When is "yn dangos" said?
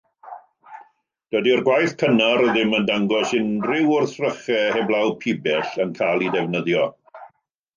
2.77-3.33